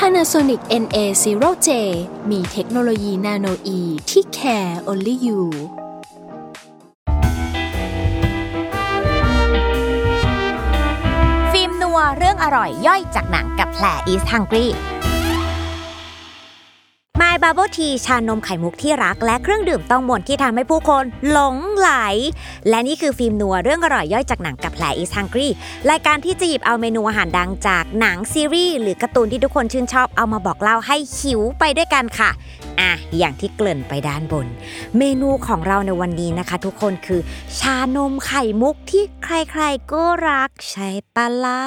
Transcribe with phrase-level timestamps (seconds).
[0.00, 1.68] Panasonic NA0J
[2.30, 5.40] มีเทคโนโลยีนาโนอีที่ care only you
[11.52, 13.84] ฟิล์มนัวเรื่องอร่อยย่อยจากหนังกับแผล
[17.36, 21.90] East Hungry My Bubble Tea ชานมไข่มุกที่รัก และเครื่องดื่มต้องมนที่ทำให้ผู้คนหลงไหล
[22.68, 25.52] และนี่คือฟิล์มนัวเรื่องอร่อยย่อยจากหนังกับแผลอีสฮังกี้
[25.90, 32.30] รายการที่จะหยิบเอาเมนูอาหารดังจากหนังซีรีส์หรือการ์ตูนที่ทุกคนชื่นชอบเอามาบอกเล่าให้หิวไปด้วยกันค่ะ
[32.80, 34.46] อะอย่างที่เกริ่นไปด้านบน
[34.98, 37.20] เมนูของเราในวันนี้นะคะ ทุกคนคือ
[37.58, 41.64] ชานมไข่มุกที่ใครๆก็รักใช่ปะล่ะ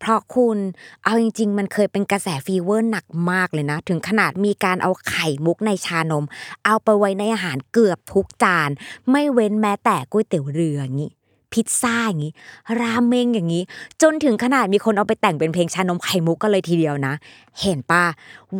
[0.00, 0.58] เพราะคุณ
[1.04, 6.24] เอาจริง ๆ มันเคยเป็นกระแสฟีเวอร์หนักมากเลยนะ ถึงขนาดมีการเอาไข่มุกในชานม
[6.64, 8.70] เอาไปไว้ในอาหารเกือบทุกจาน
[9.10, 11.12] ไม่เว้นแม้แต่ก๋วยเตี๋ยวเรืออย่างนี้
[11.52, 12.32] พิซซ่าอย่างนี้
[12.80, 13.62] ราเมงอย่างนี้
[14.02, 17.14] จนถึงขนาดมีคนเอาไปแต่งเป็นเพลงชานมไข่มุกกันเลยทีเดียวนะ
[17.60, 18.04] เห็นป่ะ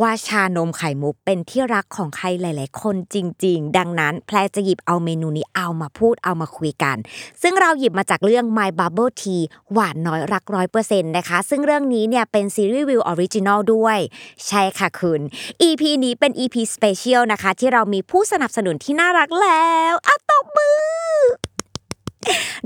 [0.01, 6.97] ว่าชานมไข่มุกเป็นที่รักของใครหลาย ๆ คนจริง ๆ ดังนั้นแพรจะหยิบเอาเมนูนี้เอามาพูดเอามาคุยกัน
[7.43, 13.99] ซึ่งเราหยิบมาจากเรื่อง My Bubble Tea หวานน้อยรักร้อยเปอร์เซ็นต์นะคะ ซึ่งเรื่องนี้เนี่ยเป็นซีรีส์ Viu Original ด้วย
[14.47, 15.21] ใช่ค่ะคุณ
[15.69, 21.52] EP นี้เป็น EP Special นะคะ ที่เรามีผู้สนับสนุนที่น่ารักแล้วอะตบมือ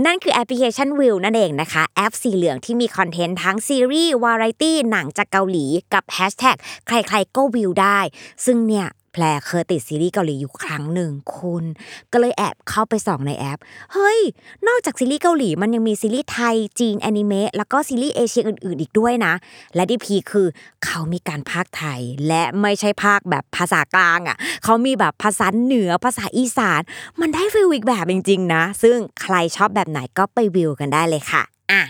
[0.04, 7.98] นั่นคือแอปพลิเคชันวิวนั่นเองนะคะ แอปสีเหลืองที่มี content ทั้งซีรีส์วาไรตี้หนังจากเกาหลีกับแฮชแท็กใครๆก็ Viu ได้
[8.44, 11.64] ซึ่งเนี่ย แพรเคยติดซีรีส์เกาหลีอยู่ครั้งหนึ่งคุณ
[12.12, 13.60] ก็เลยแอบเข้าไปส่องในแอป
[13.92, 14.20] เฮ้ย
[14.66, 19.34] นอกจากซีรีส์เกาหลีมันยังมีซีรีส์ไทย จีนแอนิเมะแล้วก็ซีรีส์เอเชียอื่น ๆ อีกด้วยนะ
[19.74, 20.46] และที่พีคือ
[20.84, 26.80] เขามีการพากย์ไทย และไม่ใช่พากย์แบบภาษากลางอะ เขามีแบบภาษาเหนือภาษาอีสาน
[27.20, 31.82] มันได้ฟีลอีกแบบจริง ๆ นะ ซึ่งใครชอบแบบไหนก็ไปวิวกันได้เลยค่ะ อะ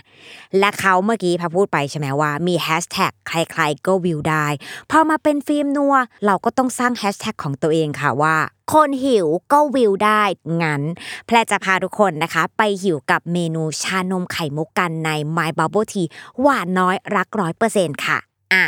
[0.59, 4.45] และเขาเมื่อกี้พาพูดไปใช่ไหมว่ามีแฮชแท็กใครๆก็วิวได้
[4.91, 5.95] พอมาเป็นฟิล์มนัว
[6.25, 8.35] เราก็ต้องสร้างแฮชแท็กของตัวเองค่ะว่า
[8.73, 10.23] คนหิวก็วิวได้
[10.63, 10.81] งั้น
[11.25, 16.07] แพรจะพาทุกคนนะคะ ไปหิวกับเมนูชานมไข่มุกกันใน My Bubble Tea
[16.41, 18.17] หวานน้อยรักร้อยเปอร์เซ็นต์ค่ะ
[18.53, 18.65] อะ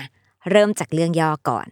[0.52, 1.68] เริ่มจากเรื่องย่อก่อน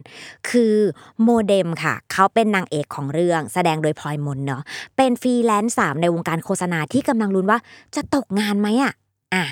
[0.48, 0.76] คือ
[1.22, 4.62] โมเดมค่ะ เขาเป็นนางเอกของเรื่องแสดงโดยพลอยมนเนาะ
[4.96, 7.58] เป็นฟรีแลนซ์สาวในวงการโฆษณาที่กำลังลุ้นว่า
[7.96, 8.92] จะตกงานไหมอะ
[9.34, 9.44] อะ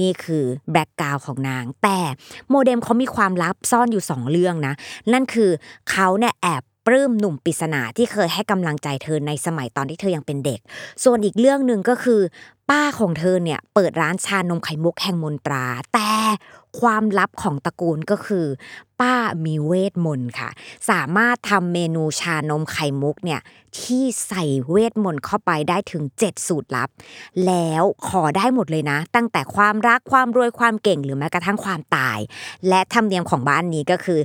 [0.00, 1.98] นี่คือ background ของนาง แต่
[2.50, 4.74] โมเดมเขามีความลับซ่อนอยู่สองเรื่องนะ
[5.12, 5.50] นั่นคือ
[5.90, 10.60] เขาเนี่ยแอบปลื้มหนุ่มปริศนาที่เคยให้กำลังใจเธอในสมัยตอนที่เธอยังเป็นเด็ก
[11.04, 12.20] ส่วนอีกเรื่องหนึ่งก็คือ
[12.70, 15.64] ป้าของเธอเนี่ยเปิดร้านชานมไข่มุกแห่งมนตรา
[15.94, 16.10] แต่
[16.80, 18.46] ความลับของตระกูลก็คือ
[19.00, 20.50] ป้ามีเวทมนต์ค่ะ
[20.90, 23.40] สามารถทำเมนูชานมไข่มุกเนี่ย
[23.78, 26.88] ที่ใส่เวทมนต์เข้าไปได้ถึง 7 สูตรลับ
[27.46, 32.18] แล้วขอได้หมดเลยนะ ตั้งแต่ความรักความรวยความเก่งหรือแม้กระทั่งความตาย
[32.68, 34.20] และธรรมเนียมของบ้านนี้ก็คือ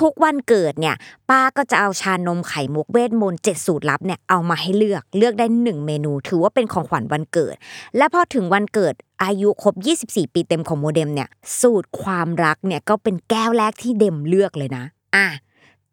[0.00, 0.96] ทุกๆวันเกิดเนี่ย
[1.30, 7.54] ป้าก็จะเอาชานมไข่มุกเวทมนต์7สูตรลับเนี่ยเอามาให้เลือกเลือกได้หนึ่งเมนู ถือว่าเป็นของขวัญวันเกิด
[7.96, 9.74] และพอถึงวันเกิดอายุครบ
[10.06, 11.28] 24 ปีเต็มของโมเด็มเนี่ย
[11.60, 14.84] สูตรความรักเนี่ยก็เป็นแก้วแรกที่เดมเลือกเลยนะ
[15.16, 15.26] อะ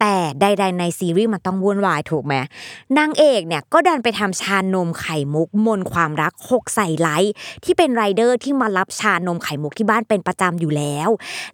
[0.00, 2.34] แต่ใด ๆ ในซีรีส์มันต้องวุ่นวายถูกไหม
[2.98, 7.32] นางเอกเนี่ยก็ดันไปทำชานมไข่มุกมนความรักหกใส่ไลท์
[7.64, 11.08] ที่เป็นไรเดอร์ที่มารับชานมไข่มุกที่บ้านเป็นประจำอยู่แล้ว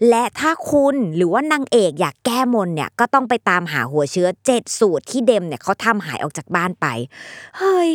[0.08, 6.86] และถ้าคุณหรือว่านางเอกอยากแก้มนเนี่ยก็ต้องไปตามหาหัวเชื้อเจ็ดสูตรที่เดมเนี่ยเขาทำหายออกจากบ้านไป
[7.58, 7.90] เฮ้ย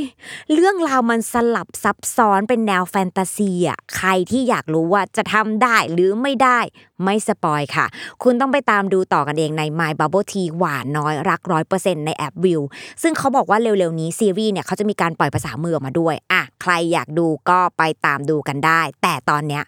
[0.54, 6.60] เรื่องราวมันสลับซับซ้อนเป็นแนวแฟนตาซีอะใครที่อยากรู้ว่าจะทำได้หรือไม่ได้
[7.04, 7.86] ไม่สปอยค่ะ
[8.24, 12.62] คุณต้องไปตามดูต่อกันเองใน My Bubble Tea หวานน้อยรักร้อยเปอร์เซ็นต์ในแอปวิว
[13.02, 19.66] ซึ่งเขาบอกว่าเร็วๆนี้ซีรีส์เนี่ยเขาจะมีการปล่อยภาษามือออกมาด้วยอะใครอยากดูก็ไปตามดูกันได้ แต่ตอนเนี้ย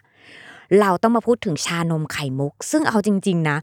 [0.80, 3.56] เราต้องมาพูดถึงชานมไข่มุก ซึ่งเอาจริง ๆ นะ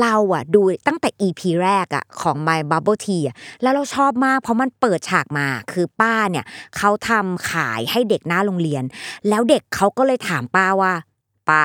[0.00, 6.44] เราอะดูตั้งแต่ EP แรกอะของ My Bubble Tea อะแล้วเราชอบมากเพราะมันเปิดฉากมาคือป้าเนี่ย
[6.76, 8.84] เขาทำขายให้เด็กหน้าโรงเรียน
[9.28, 10.92] แล้วเด็กเขาก็เลยถามป้าว่า
[11.48, 11.62] ป้า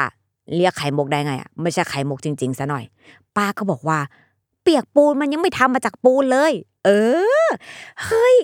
[0.55, 2.83] เรียกไข่มุกได้ไงอะไม่ใช่ไข่มุกจริง ๆซะหน่อย
[3.37, 3.99] ป้าก็บอกว่า
[4.65, 6.53] เปียกปูนมันยังไม่ทำมาจากปูนเลย
[6.85, 6.89] เอ
[7.45, 7.47] อ
[8.05, 8.37] เฮ้ย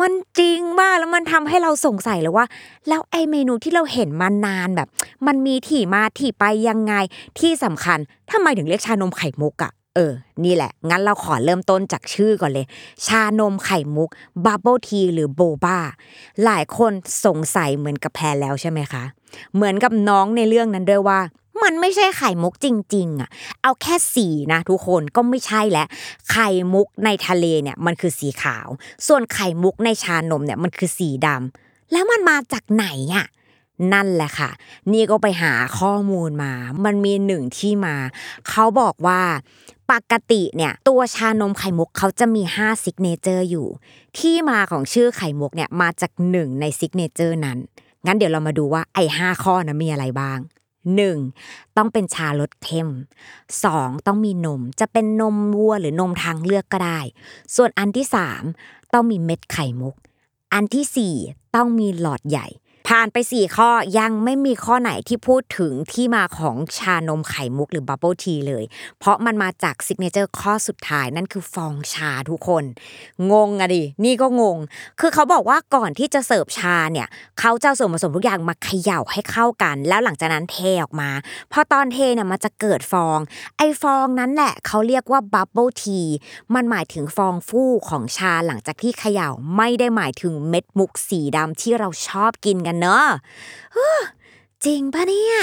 [0.00, 2.46] มันจริงมากแล้วมันทำให้เราสงสัยเลยว่า
[2.88, 4.88] แล้วไอเมนูที่เราเห็นมานานแบบ
[5.26, 6.94] มันมีที่มาที่ไปยังไง
[7.38, 7.98] ที่สำคัญ
[8.30, 10.12] ทำไมถึงเรียกชานมไข่มุกอะเออ
[10.44, 12.66] นี่แหละ งั้นเราขอเริ่มต้นจากชื่อก่อนเลย
[13.06, 14.08] ชานมไข่มุก
[14.44, 15.78] บับเบิลทีหรือโบบ้า
[16.44, 16.92] หลายคน
[17.24, 19.02] สงสัยเหมือนกับแพรแล้วใช่ไหมคะ
[19.54, 21.18] เหมือนกับน้องในเรื่องนั้นด้วยว่า
[21.70, 23.30] มันไม่ใช่ไข่มุกจริง ๆอะ
[23.62, 25.86] เอาแค่สีนะทุกคนก็ไม่ใช่แล้ว
[26.30, 28.68] ไข่มุกในทะเลเนี่ยมันคือสีขาว
[29.06, 33.26] ส่วนไข่มุกในชานมเนี่ยมันคือสีดำแล้วมันมาจากไหนอะ
[33.92, 34.50] นั่นแหละค่ะ
[34.92, 36.52] นี่ก็ไปหาข้อมูลมา
[36.84, 37.96] มันมีหนึ่งที่มา
[38.48, 39.22] เขาบอกว่า
[39.90, 43.68] ปกติเนี่ยตัวชานมไข่มุกเขาจะมี5 signature อยู่
[44.18, 47.58] ที่มาของชื่อไข่มุกเนี่ยมาจากหนึ่งใน signature นั้น
[48.06, 50.38] งั้นเดี๋ยวเรามาดูว่าไอ้ห้าข้อนะมีอะไรบ้าง
[50.86, 51.76] 1.
[51.76, 52.88] ต้องเป็นชารสเข้ม
[53.48, 54.06] 2.
[54.06, 57.00] ต้องมีนม จะเป็นนมวัวหรือนมทางเลือกก็ได้
[57.54, 58.06] ส่วนอันที่
[58.50, 59.94] 3 ต้องมีเม็ดไข่มุก
[60.54, 62.46] อันที่ 4 ต้องมีหลอดใหญ่
[62.86, 68.64] ผ่านไป 4 ข้อยังไม่มีข้อไหนที่พูดถึงที่มาของชานมไข่มุกหรือ bubble tea เลย
[68.98, 72.64] เพราะมันมาจาก signature ข้อสุดท้ายนั่นคือฟองชาทุกคน
[73.32, 74.58] งงอะดิ นี่ก็งง
[75.00, 77.08] คือเขาบอกว่าก่อนที่จะเสิร์ฟชาเนี่ย
[77.40, 81.10] เขาจะส่วนผสมทุกอย่างมาเขย่าให้เข้ากัน แล้วหลังจากนั้นเทออกมา
[81.52, 83.18] พอตอนเทเนี่ยมันจะเกิดฟอง
[83.56, 86.00] ไอ้ฟองนั้นแหละเขาเรียกว่า bubble tea
[86.54, 93.04] มันหมายถึงฟองฟู่ของชาหลังจากที่เขย่าไม่ได้หมายถึงเม็ดมุกสีดำที่เราชอบกินกันเนอะ
[94.64, 95.36] จริงปะเนี่ย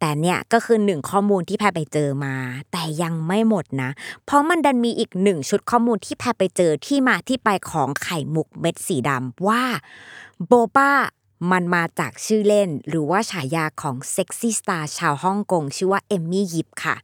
[0.00, 2.34] แต่เนี่ยก็คือหนึ่งข้อมูลที่แพรไปเจอมา
[2.72, 3.90] แต่ยังไม่หมดนะ
[4.24, 9.62] เพราะมันดันมีอีกหนึ่งชุดข้อมูลที่แพรไปเจอที่มาที่ไปของไข่มุกเม็ดสีดำว่า
[10.46, 10.92] boba
[11.50, 16.96] มันมาจากชื่อเล่นหรือว่าฉายาของ sexy star ชาวฮ่องกงชื่อว่าเอมี่ยิปค่ะ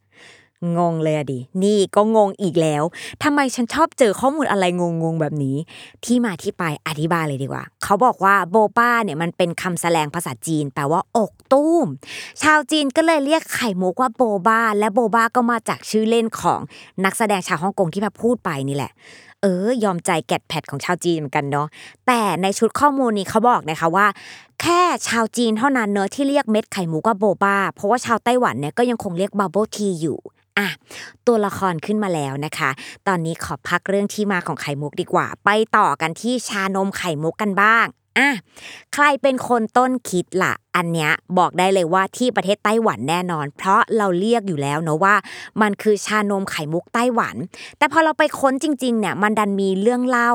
[0.78, 2.82] งงเลยอะดิ นี่ก็งงอีกแล้ว
[3.22, 4.82] ทำไมฉันชอบเจอข้อมูลอะไรง
[5.12, 5.56] งๆแบบนี้
[6.04, 11.86] ที่มาที่ไปอธิบายเลยดีกว่า เขาบอกว่าโบป้าเนี่ยมันเป็นคำแสดงภาษาจีน แปลว่าอกตุ้ม
[12.42, 16.60] ชาวจีนก็เลยเรียกไข่มุกว่าโบบ้า และโบบ้าก็มาจากชื่อเล่นของ
[17.04, 18.92] นักแสดงชาวฮ่องกงที่มาพูดไปนี่แหละ
[19.42, 21.66] เออยอมใจแกดแพดของชาวจีนเหมือนกันเนาะ
[22.06, 24.06] แต่ในชุดข้อมูลนี้เขาบอกนะคะว่า
[24.62, 30.18] แค่ชาวจีนเท่านั้นเนอะที่เรียกเม็ดไข่หมุกว่าโบบ้า เพราะว่าชาวไต้หวันเนี่ยก็ยังคงเรียกบับเบิลทีอยู่
[30.58, 30.68] อะ
[31.26, 32.70] ตัวละครขึ้นมาแล้วนะคะ
[33.08, 37.86] ตอนนี้ขอพักเรื่องที่มาของไข่มุกดีกว่า ไปต่อกันที่ชานมไข่มุกกันบ้าง
[38.18, 38.30] อะ
[38.94, 45.14] ใครเป็นคนต้นคิดล่ะ อันเนี้ยบอกได้เลยว่าที่ประเทศไต้หวันแน่นอน เพราะเราเรียกอยู่แล้วเนอะว่า
[45.62, 47.36] มันคือชานมไข่มุกไต้หวัน
[47.78, 50.32] แต่พอเราไปค้นจริงๆเนี่ยมันดันมีเรื่องเล่า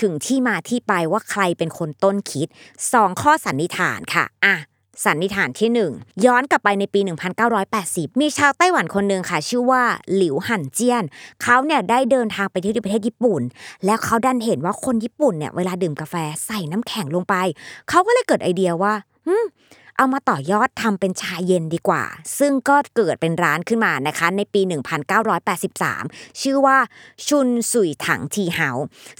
[0.00, 2.48] ถึงที่มาที่ไปว่าใครเป็นคนต้นคิด
[2.92, 4.54] สองข้อสันนิษฐานค่ะอะ
[5.04, 7.00] สันนิษฐานที่ 1 ย้อนกลับไปในปี
[7.60, 9.82] 1980 มีชาวไต้หวันคนหนึ่งค่ะ ชื่อว่า
[10.14, 11.04] หลิวหันเจียน
[11.42, 13.42] เขาเนี่ยได้เดินทางไปที่ประเทศญี่ปุ่น
[13.84, 16.14] แล้วเขาดันเห็นว่าคนญี่ปุ่นเนี่ยเวลาดื่มกาแฟ
[16.46, 17.34] ใส่น้ำแข็งลงไป
[17.88, 18.94] เขาก็เลยเกิดไอเดียว่า
[19.26, 19.44] อืม
[19.96, 22.04] เอามาต่อยอดทำเป็นชาเย็นดีกว่า
[22.38, 24.60] ซึ่งก็เกิดเป็นร้านขึ้นมานะคะในปี
[25.46, 26.78] 1983 ชื่อว่า
[27.28, 28.70] ชุนสุยถังทีเฮา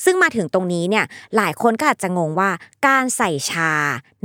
[0.04, 1.04] ซึ่งมาถึงตรงนี้เนี่ย
[1.36, 2.50] หลายคนก็อาจจะงงว่า
[2.86, 3.70] การใส่ชา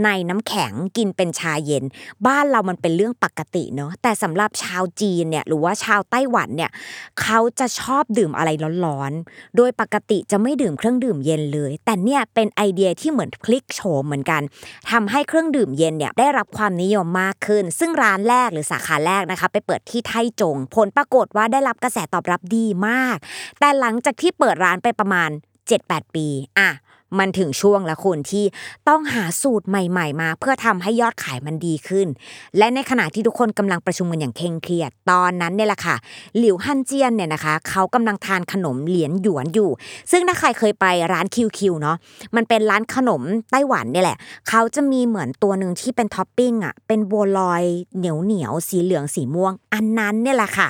[0.05, 1.83] ในน้ำแข็งกินเป็นชาเย็น
[2.27, 6.71] บ้านเรามันเป็นเรื่องปกติเนาะแต่สำหรับชาวจีนเนี่ยหรือว่าชาวไต้หวันเนี่ย
[7.21, 8.49] เขาจะชอบดื่มอะไร
[8.85, 14.41] ร้อนๆ โดยปกติจะไม่ดื่มเครื่องดื่มเย็นเลย แต่เนี่ยเป็นไอเดียที่เหมือนพลิกโฉมเหมือนกัน
[14.91, 23.17] ทำให้เครื่องดื่มเย็นเนี่ยได้รับความนิยมมากขึ้น ซึ่งร้านแรกหรือสาขาแรกนะคะ ไปเปิดที่ไทจง ผลปรากฏว่าได้รับกระแสตอบรับดีมาก
[23.59, 25.29] แต่หลังจากที่เปิดร้านไปประมาณ
[25.71, 26.27] 7-8 ปี
[26.59, 26.69] อะ
[27.19, 28.45] มันถึงช่วงแล้วคุณที่
[28.89, 32.07] ต้องหาสูตรใหม่ ๆ มา เพื่อทำให้ยอดขายมันดีขึ้น
[32.57, 35.95] และในขณะที่ทุกคนกำลังประชุมกันอย่างเคร่งเครียด ตอนนั้นเนี่ยแหละค่ะ
[36.37, 39.69] หลิวฮั่นเจียนเนี่ยนะคะ เขากำลังทานขนมเหรียญหยวนอยู่
[40.11, 41.97] ซึ่งถ้าใครเคยไปร้านคิวคิวเนาะ
[42.35, 44.17] มันเป็นร้านขนมไต้หวันเนี่ยแหละ
[44.49, 47.63] เขาจะมีเหมือนตัวหนึ่งที่เป็นท็อปปิ้งอะ เป็นบัวลอย
[47.97, 50.69] เหนียวเหนียวๆสีเหลืองสีม่วง อันนั้นเนี่ยแหละค่ะ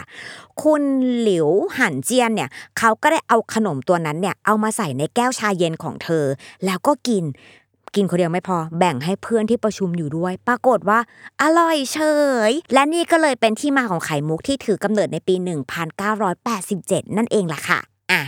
[0.64, 0.84] คุณ
[1.22, 6.26] หลิวฮั่นเจียนเนี่ย เขาก็ได้เอาขนมตัวนั้นเนี่ย เอามาใส่ในแก้วชาเย็นของเธอ
[6.66, 7.24] แล้วก็กิน
[7.96, 11.00] กินคนเดียวไม่พอ แบ่งให้เพื่อนที่ประชุมอยู่ด้วย ปรากฏว่า
[11.42, 12.00] อร่อยเฉ
[12.50, 15.36] ย และนี่ก็เลยเป็นที่มาของไข่มุกที่ถือกำเนิดในปี
[16.26, 17.80] 1987 นั่นเองล่ะค่ะ
[18.12, 18.22] อะ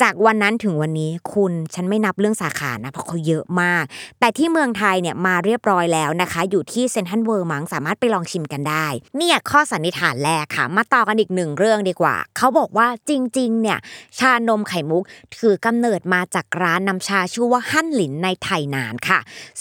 [0.00, 3.84] จากวันนั้นถึงวันนี้คุณฉันไม่นับเรื่องสาขานะเพราะเขาเยอะมาก
[4.20, 8.86] แต่ที่เมืองไทยเนี่ยมาเรียบร้อยแล้วนะคะ อยู่ที่เซนทันเวิร์มั้งสามารถไปลองชิมกันได้
[9.16, 13.78] เนี่ยข้อสันนิษฐานแรกค่ะ มาต่อกันอีกหนึ่งเรื่องดีกว่า เขาบอกว่าจริงๆเนี่ย
[14.18, 15.02] ชานมไข่มุก
[15.36, 19.18] ถือกำเนิดมาจากร้านน้ำชาชื่อว่าฮั่นหลินในไทยนานค่ะ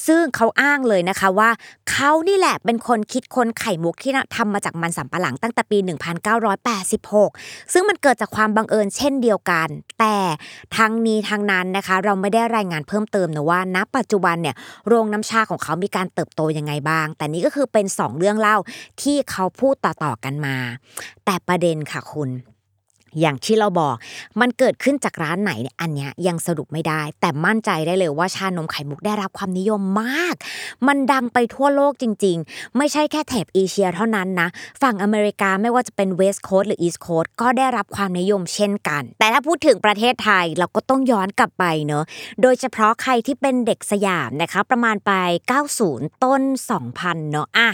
[0.07, 1.49] ซึ่งเขาอ้างเลยนะคะว่า
[1.91, 5.77] เขานี่แหละเป็นคนคิดค้นไข่มุกที่ทำมาจากมันสำปะหลังตั้งแต่ปี
[6.55, 9.60] 1986 ซึ่งมันเกิดจากความบังเอิญเช่นเดียวกัน
[9.99, 10.17] แต่
[10.77, 14.55] ทั้งนี้ทั้งนั้นนะคะ เราไม่ได้รายงานเพิ่มเติมนะว่า ณ ปัจจุบันเนี่ย
[14.87, 18.57] โรงน้ำชาของเขามีการเติบโตยังไงบ้าง แต่นี่ก็คือเป็น 2 เรื่องเล่า
[19.01, 20.55] ที่เขาพูดต่อๆกันมา
[21.25, 22.29] แต่ประเด็นค่ะคุณ
[23.19, 23.95] อย่างที่เราบอก
[24.39, 30.35] มันเกิดขึ้นจากร้านไหนเนี่ยอันเนี้ยยังสรุปไม่ได้ แต่มั่นใจได้เลยว่าชานมไข่มุกได้รับความนิยมมาก
[30.87, 34.49] มันดังไปทั่วโลกจริง ๆ ไม่ใช่แค่แถบเอเชียเท่านั้นนะ
[34.81, 42.03] ฝั่งอเมริกาไม่ว่าจะเป็นเวสต์โคสต์หรืออีสต์โคสต์ก็ได้รับความนิยมเช่นกัน แต่ถ้าพูดถึงประเทศไทยเราก็ต้องย้อนกลับไปเนอะ
[42.41, 45.11] โดยเฉพาะใครที่เป็นเด็กสยามนะคะ ประมาณไป
[45.71, 46.41] 90 ต้น
[46.87, 47.69] 2000 เนอะอะ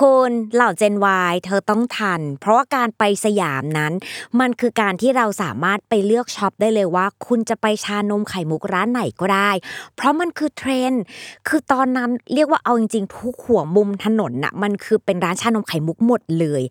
[0.00, 0.94] คุณเหล่าเจน
[1.30, 3.92] Y เธอต้องทัน เพราะว่าการไปสยามนั้น
[4.40, 9.50] มันคือการที่เราสามารถไปเลือกช็อปได้เลยว่า คุณจะไปชานมไข่มุกร้านไหนก็ได้
[9.94, 11.02] เพราะมันคือเทรนด์
[11.48, 16.62] คือตอนนั้นเรียกว่าเอาจริงๆทุกหัวมุมถนนน่ะมันคือเป็นร้านชานมไข่มุกหมดเลย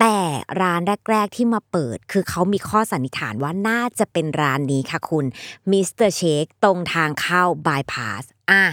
[0.00, 0.16] แต่
[0.62, 5.24] ร้านแรก ๆที่มาเปิด คือเขามีข้อสันนิษฐานว่าน่าจะเป็นร้านนี้ค่ะคุณ
[5.70, 6.10] Mr.
[6.10, 8.64] Shake ตรงทางเข้าบายพาสอะ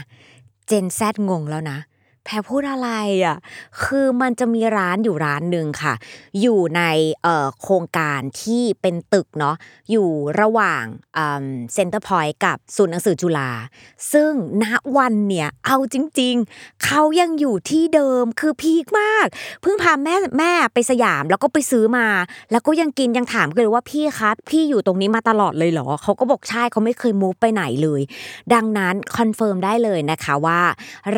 [0.68, 1.80] Gen Z งงแล้วนะ
[2.26, 2.90] แพรพูดอะไร
[3.26, 3.38] อะ
[3.84, 5.94] คือมันจะมีร้านอยู่ร้านหนึ่งค่ะ
[6.42, 6.82] อยู่ใน
[7.62, 9.56] โครงการที่เป็นตึกเนาะ
[9.92, 10.10] อยู่
[10.42, 10.84] ระหว่าง
[11.74, 13.52] Center Point กับศูนย์หนังสือจุฬา
[14.14, 14.32] ซึ่ง
[14.64, 14.66] ณ
[14.98, 19.28] วันเนี่ย เอาจริง ๆ เขายังอยู่ที่เดิม คือพีคมาก
[19.62, 22.08] เพิ่งพาแม่แม่ไปสยามแล้วก็ไปซื้อมา
[22.52, 28.02] แล้วก็ยังกินยังถามกันเลยว่าพี่ครับพี่อยู่ตรงนี้มาตลอดเลยเหรอ เขาก็บอกใช่เขาไม่เคย move ไปไหนเลย
[28.54, 30.62] ดังนั้น confirm ได้เลยนะคะว่า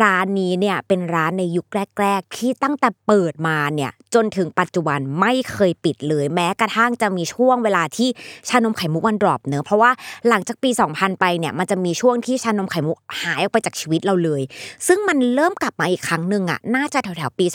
[0.01, 1.67] ร้านนี้เนี่ยเป็นร้านในยุค
[2.01, 8.09] แรก ๆ ที่ตั้งแต่เปิดมาเนี่ย จนถึงปัจจุบันไม่เคยปิดเลย แม้กระทั่งจะมีช่วงเวลาที่
[8.49, 9.91] ชานมไข่มุกมัน drop เนอะเพราะว่า
[10.29, 14.41] หลังจากปี 2000 ไปเนี่ยมันจะมีช่วงที่ชานมไข่มุกหายออกไปจากชีวิตเราเลย
[14.87, 17.45] ซึ่งมันเริ่มกลับมาอีกครั้งหนึ่งอะน่าจะแถวๆปี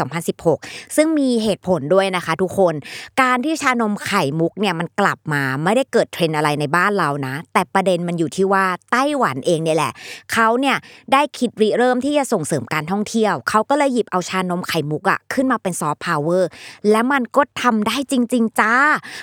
[0.43, 2.75] 2016 ซึ่งมีเหตุผลด้วยนะคะ ทุกคน
[3.23, 9.93] การที่ชานมไข่มุกเนี่ยมันกลับมาไม่ได้เกิดเทรนอะไรในบ้านเรานะ แต่ประเด็นมันอยู่ที่ว่าไต้หวันเองเนี่ยแหละ
[10.33, 10.77] เขาเนี่ย
[11.13, 16.42] ได้คิดริเริ่มที่จะส่งเสริมการท่องเที่ยวเขาก็เลยหยิบเอาชานมไข่มุกอะขึ้นมาเป็นซอฟต์พาวเวอร์
[16.91, 18.75] และมันก็ทำได้จริง ๆ จ้า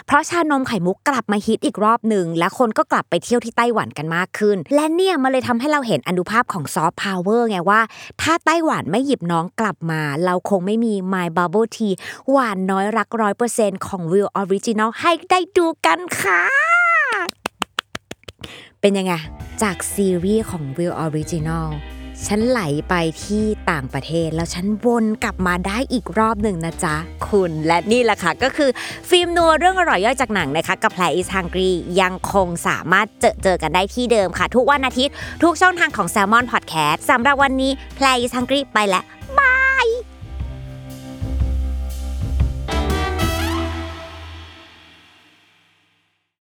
[0.05, 7.81] เพราะชานมไข่มุกกลับมาฮิตอีกรอบหนึ่งและคนก็กลับไปเที่ยวที่ไต้หวันกันมากขึ้น และเนี่ยมันเลยทำให้เราเห็นอานุภาพของซอฟต์พาวเวอร์ไงว่า
[8.21, 11.93] ถ้าไต้หวันไม่หยิบน้องกลับมา เราคงไม่มี My Bubble Tea
[12.29, 16.41] หวานน้อยรักร้อยเปอร์เซ็นต์ของ Real Original ให้ได้ดูกันค่ะ
[18.81, 19.13] เป็นยังไง
[19.61, 21.67] จากซีรีส์ของ Real Original
[22.27, 26.95] ฉันไหลไปที่ต่างประเทศ แล้วฉันวนกลับมาได้อีกรอบหนึ่งนะจ๊ะ
[27.27, 28.69] คุณและนี่แหละค่ะ ก็คือ
[29.09, 31.69] ฟิล์มนัวเรื่องอร่อยย่อยจากหนังนะคะ กับแพลอิสฮังกรี
[32.01, 39.03] ยังคงสามารถเจอเจอกันได้ที่เดิมค่ะ ทุกวันอาทิตย์ ทุกช่องทางของ Salmon Podcast สำหรับวันนี้แพลอิสฮังกรีไปแล้ว
[39.39, 39.87] บาย